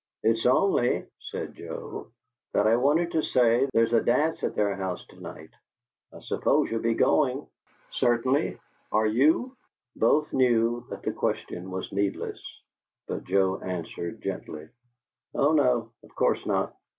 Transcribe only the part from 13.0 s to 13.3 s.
but